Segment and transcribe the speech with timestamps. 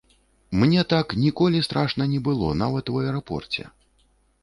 [0.63, 3.71] Мне так ніколі страшна не было, нават у аэрапорце.